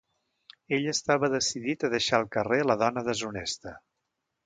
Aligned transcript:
Ell 0.77 0.87
estava 0.93 1.29
decidit 1.35 1.87
a 1.89 1.93
deixar 1.97 2.21
al 2.23 2.27
carrer 2.39 2.61
la 2.71 2.81
dona 2.85 3.07
deshonesta. 3.11 3.81